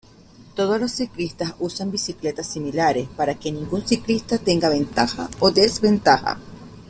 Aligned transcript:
Todos 0.55 0.81
los 0.81 0.93
ciclistas 0.93 1.53
usan 1.59 1.91
bicicletas 1.91 2.47
similares, 2.47 3.07
para 3.09 3.35
que 3.35 3.51
ningún 3.51 3.85
ciclista 3.87 4.39
tenga 4.39 4.67
ventaja 4.67 5.29
o 5.39 5.51
desventaja. 5.51 6.39